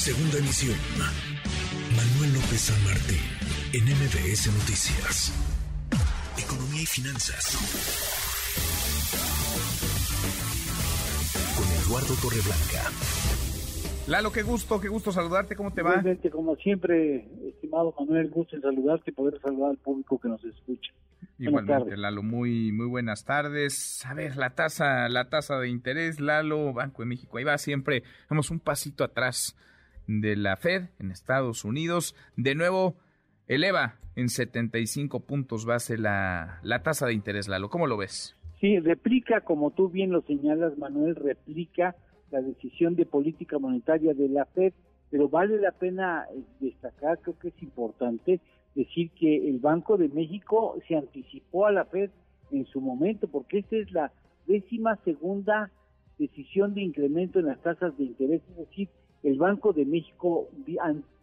[0.00, 0.78] Segunda emisión.
[1.94, 3.20] Manuel López San Martín,
[3.74, 5.28] en MBS Noticias.
[6.42, 7.52] Economía y finanzas.
[11.54, 12.88] Con Eduardo Torreblanca.
[14.08, 15.90] Lalo, qué gusto, qué gusto saludarte, ¿cómo te va?
[15.90, 20.42] Igualmente, como siempre, estimado Manuel, gusto en saludarte y poder saludar al público que nos
[20.42, 20.94] escucha.
[21.38, 21.98] Igualmente.
[21.98, 24.02] Lalo, muy, muy buenas tardes.
[24.06, 28.02] A ver, la tasa, la tasa de interés, Lalo, Banco de México, ahí va siempre,
[28.30, 29.54] vamos un pasito atrás
[30.18, 32.16] de la Fed en Estados Unidos.
[32.36, 32.96] De nuevo,
[33.46, 37.70] eleva en 75 puntos base la, la tasa de interés, Lalo.
[37.70, 38.36] ¿Cómo lo ves?
[38.60, 41.94] Sí, replica, como tú bien lo señalas, Manuel, replica
[42.30, 44.72] la decisión de política monetaria de la Fed,
[45.10, 48.40] pero vale la pena eh, destacar, creo que es importante
[48.74, 52.10] decir que el Banco de México se anticipó a la Fed
[52.50, 54.12] en su momento, porque esta es la
[54.46, 55.70] décima segunda
[56.18, 58.88] decisión de incremento en las tasas de interés, es decir,
[59.22, 60.48] el Banco de México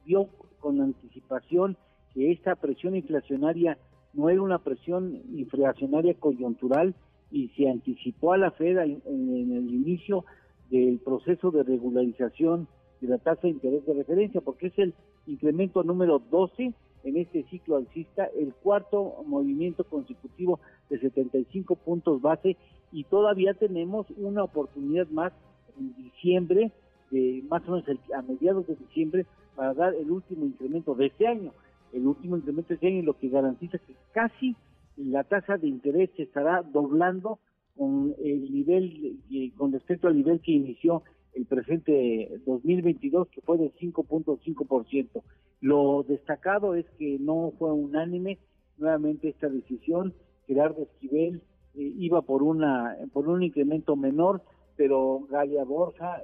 [0.06, 1.78] vio con anticipación
[2.14, 3.78] que esta presión inflacionaria
[4.14, 6.96] no era una presión inflacionaria coyuntural
[7.32, 10.26] y se anticipó a la Fed en el inicio
[10.70, 12.68] del proceso de regularización
[13.02, 14.94] de la tasa de interés de referencia, porque es el
[15.28, 20.60] incremento número 12 en este ciclo alcista, el cuarto movimiento consecutivo
[20.90, 22.58] de 75 puntos base
[22.92, 25.32] y todavía tenemos una oportunidad más
[25.80, 26.72] en diciembre,
[27.18, 31.08] de más o menos el- a mediados de diciembre, para dar el último incremento de
[31.08, 31.52] este año.
[31.94, 34.56] El último incremento de este año, lo que garantiza que casi
[34.98, 37.40] la tasa de interés se estará doblando
[37.76, 43.58] con el nivel, eh, con respecto al nivel que inició el presente 2022, que fue
[43.58, 45.24] del 5.5%.
[45.62, 48.40] Lo destacado es que no fue unánime
[48.78, 50.14] nuevamente esta decisión.
[50.48, 51.42] Gerardo Esquivel
[51.76, 54.42] eh, iba por una por un incremento menor,
[54.76, 56.24] pero Galia Borja,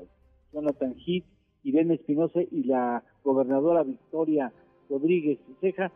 [0.53, 1.25] Jonathan Heath,
[1.63, 4.51] Irene Espinosa y la gobernadora Victoria
[4.89, 5.91] Rodríguez Ceja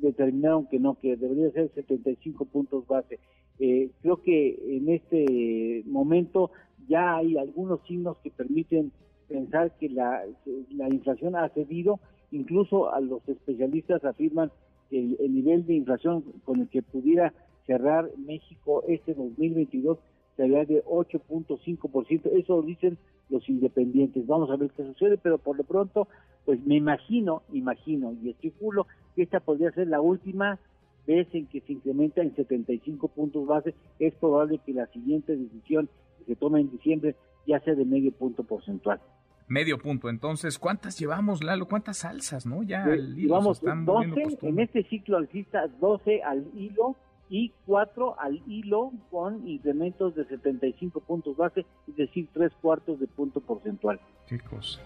[0.00, 3.18] determinaron que no, que debería ser 75 puntos base.
[3.58, 6.50] Eh, creo que en este momento
[6.88, 8.92] ya hay algunos signos que permiten
[9.28, 10.22] pensar que la,
[10.70, 11.98] la inflación ha cedido,
[12.30, 14.50] incluso a los especialistas afirman
[14.90, 17.32] que el, el nivel de inflación con el que pudiera
[17.66, 19.98] cerrar México este 2022
[20.36, 22.98] sería de 8.5%, eso dicen
[23.28, 26.08] los independientes, vamos a ver qué sucede, pero por lo pronto,
[26.44, 30.58] pues me imagino, imagino y estipulo que esta podría ser la última
[31.06, 35.88] vez en que se incrementa en 75 puntos base, es probable que la siguiente decisión
[36.18, 39.00] que se tome en diciembre ya sea de medio punto porcentual.
[39.48, 40.08] Medio punto.
[40.08, 41.68] Entonces, ¿cuántas llevamos, Lalo?
[41.68, 42.64] ¿Cuántas salsas, no?
[42.64, 46.96] Ya Eh, el hilo Llevamos están 12 volviendo en este ciclo alcista, 12 al hilo
[47.28, 53.06] y 4 al hilo con incrementos de 75 puntos base, es decir, tres cuartos de
[53.06, 54.00] punto porcentual.
[54.26, 54.80] Qué cosa.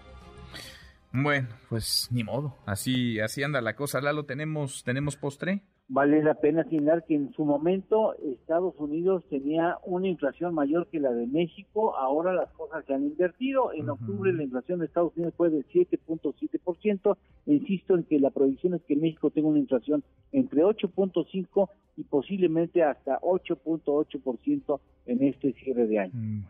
[1.13, 2.55] Bueno, pues ni modo.
[2.65, 3.99] Así, así anda la cosa.
[3.99, 5.61] Lalo, tenemos, tenemos postre.
[5.93, 11.01] Vale la pena señalar que en su momento Estados Unidos tenía una inflación mayor que
[11.01, 13.73] la de México, ahora las cosas se han invertido.
[13.73, 17.17] En octubre la inflación de Estados Unidos fue del 7.7%.
[17.45, 22.83] Insisto en que la proyección es que México tenga una inflación entre 8.5 y posiblemente
[22.83, 26.13] hasta 8.8% en este cierre de año.
[26.13, 26.43] Mm,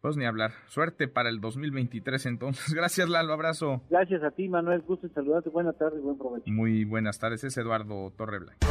[0.00, 0.52] pues ni hablar.
[0.68, 2.74] Suerte para el 2023 entonces.
[2.74, 3.32] Gracias, Lalo.
[3.32, 3.82] Abrazo.
[3.90, 4.82] Gracias a ti, Manuel.
[4.82, 5.50] Gusto en saludarte.
[5.50, 6.50] Buenas tardes y buen provecho.
[6.50, 7.44] Muy buenas tardes.
[7.44, 8.66] Es Eduardo Torreblanca.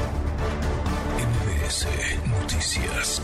[1.15, 1.87] MBS
[2.29, 3.21] Noticias.